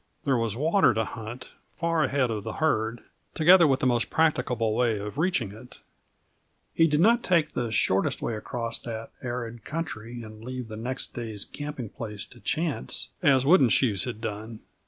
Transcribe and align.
There 0.25 0.35
was 0.35 0.55
water 0.55 0.95
to 0.95 1.05
hunt, 1.05 1.49
far 1.75 2.03
ahead 2.03 2.31
of 2.31 2.43
the 2.43 2.53
herd, 2.53 3.01
together 3.35 3.67
with 3.67 3.81
the 3.81 3.85
most 3.85 4.09
practicable 4.09 4.73
way 4.75 4.97
of 4.97 5.19
reaching 5.19 5.51
it. 5.51 5.77
He 6.73 6.87
did 6.87 6.99
not 6.99 7.21
take 7.21 7.53
the 7.53 7.69
shortest 7.71 8.19
way 8.19 8.35
across 8.35 8.81
that 8.81 9.11
arid 9.21 9.63
country 9.63 10.23
and 10.23 10.43
leave 10.43 10.69
the 10.69 10.75
next 10.75 11.13
day's 11.13 11.45
camping 11.45 11.89
place 11.89 12.25
to 12.25 12.39
chance 12.39 13.09
as 13.21 13.45
Wooden 13.45 13.69
Shoes 13.69 14.05
had 14.05 14.21
done. 14.21 14.61